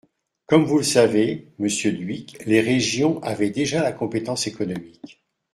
Comme 0.47 0.65
vous 0.65 0.79
le 0.79 0.83
savez, 0.83 1.49
monsieur 1.59 1.91
Dhuicq, 1.91 2.39
les 2.47 2.59
régions 2.59 3.21
avaient 3.21 3.51
déjà 3.51 3.83
la 3.83 3.91
compétence 3.91 4.47
économique. 4.47 5.21